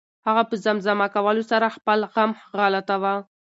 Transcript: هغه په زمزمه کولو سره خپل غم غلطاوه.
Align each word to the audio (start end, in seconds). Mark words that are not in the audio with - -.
هغه 0.27 0.43
په 0.49 0.55
زمزمه 0.63 1.07
کولو 1.15 1.43
سره 1.51 1.73
خپل 1.75 1.99
غم 2.13 2.31
غلطاوه. 2.59 3.13